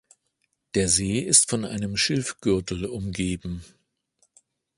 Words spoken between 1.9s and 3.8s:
Schilfgürtel umgeben.